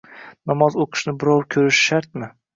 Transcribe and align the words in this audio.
—Namoz 0.51 0.77
o‘qishni 0.85 1.15
birov 1.25 1.45
ko‘rishi 1.57 1.87
shartmi? 1.93 2.33